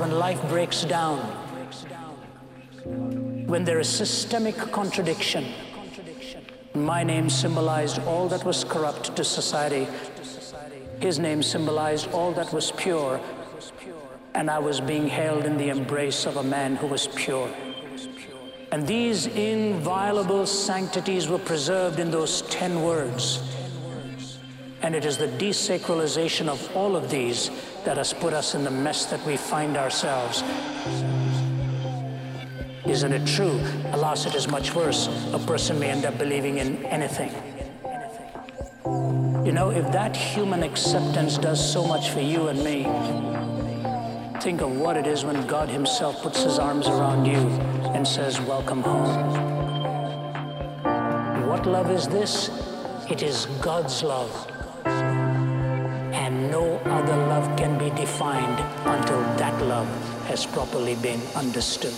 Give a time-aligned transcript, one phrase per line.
[0.00, 1.18] when life breaks down?
[3.46, 5.52] When there is systemic contradiction.
[6.72, 9.86] My name symbolized all that was corrupt to society.
[11.00, 13.20] His name symbolized all that was pure.
[14.34, 17.50] And I was being held in the embrace of a man who was pure.
[18.72, 23.42] And these inviolable sanctities were preserved in those ten words.
[24.80, 27.50] And it is the desacralization of all of these
[27.84, 30.42] that has put us in the mess that we find ourselves.
[32.86, 33.60] Isn't it true?
[33.92, 35.08] Alas, it is much worse.
[35.32, 37.32] A person may end up believing in anything.
[39.46, 42.84] You know, if that human acceptance does so much for you and me,
[44.40, 47.48] think of what it is when God Himself puts His arms around you
[47.94, 49.60] and says, Welcome home.
[51.46, 52.50] What love is this?
[53.10, 54.30] It is God's love.
[57.00, 59.88] Other love can be defined until that love
[60.26, 61.94] has properly been understood.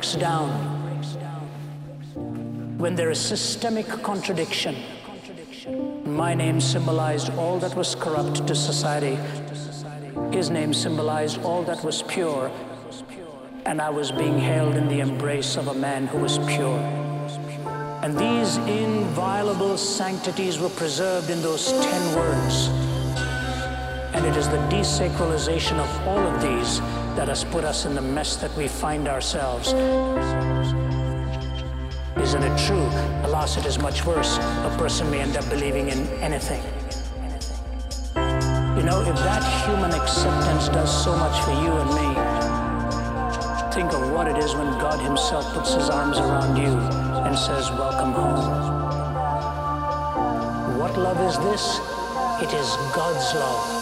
[0.00, 0.48] Breaks down?
[2.78, 4.74] When there is systemic contradiction.
[6.06, 9.18] My name symbolized all that was corrupt to society.
[10.32, 12.50] His name symbolized all that was pure.
[13.66, 16.80] And I was being held in the embrace of a man who was pure.
[18.02, 22.68] And these inviolable sanctities were preserved in those ten words.
[24.14, 26.80] And it is the desacralization of all of these
[27.16, 29.72] that has put us in the mess that we find ourselves.
[32.16, 32.86] Isn't it true?
[33.24, 34.38] Alas, it is much worse.
[34.38, 36.62] A person may end up believing in anything.
[38.76, 42.14] You know, if that human acceptance does so much for you and me,
[43.72, 46.78] think of what it is when God Himself puts His arms around you
[47.26, 48.80] and says, Welcome home.
[50.78, 51.78] What love is this?
[52.42, 53.79] It is God's love.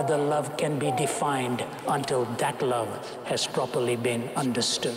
[0.00, 2.88] Other love can be defined until that love
[3.26, 4.96] has properly been understood.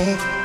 [0.00, 0.38] Oh.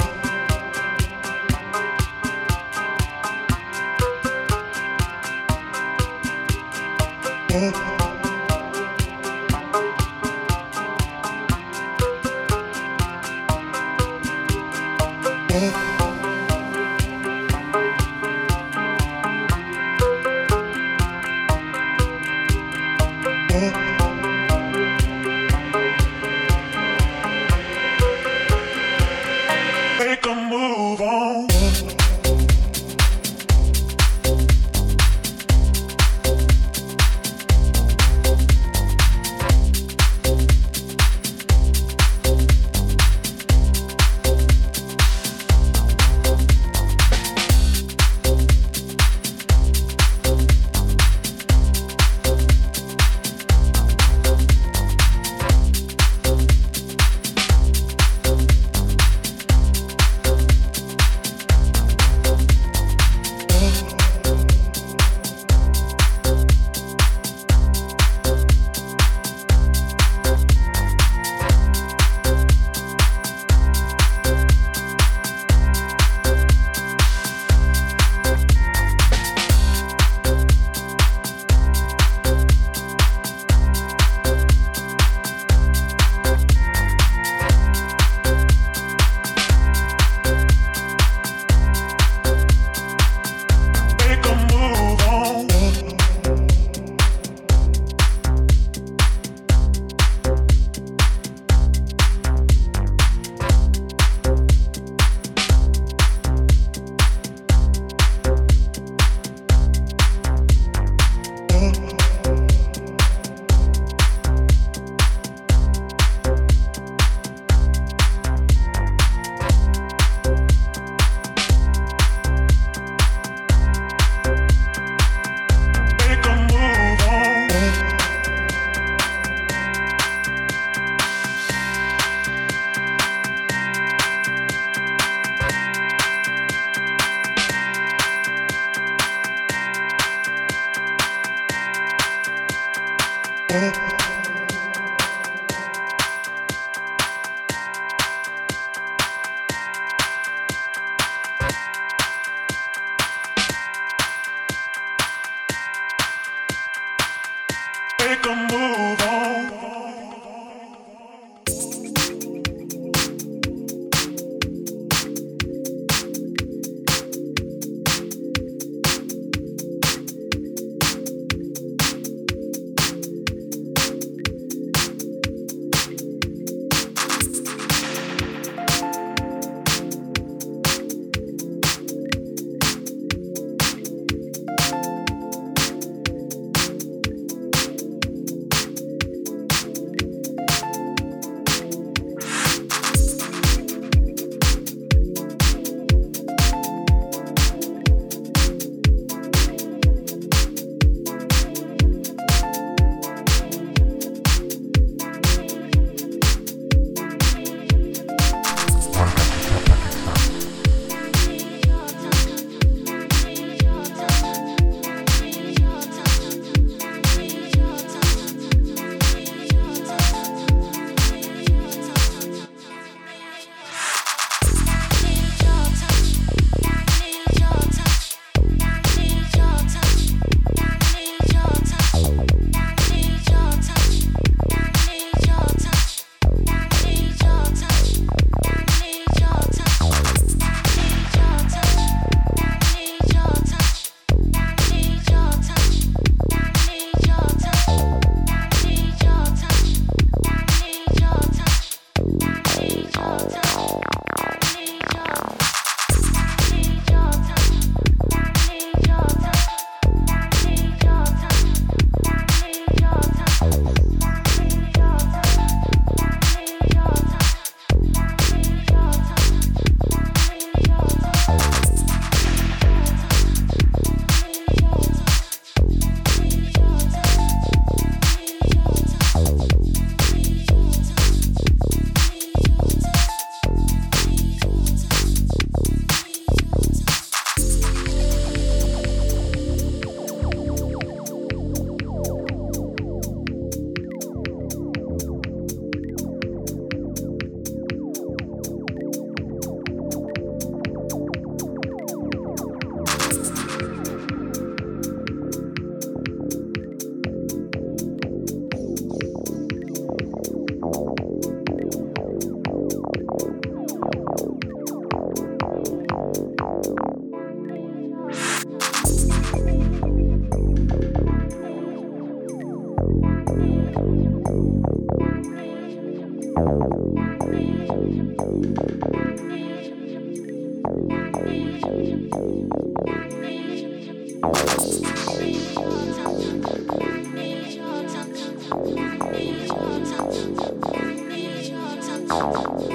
[342.13, 342.69] 想你，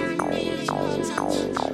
[0.66, 1.67] 想你，想你。